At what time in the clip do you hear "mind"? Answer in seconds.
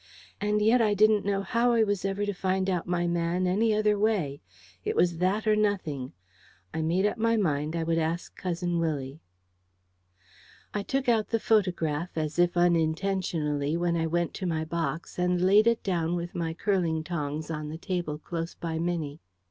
7.37-7.75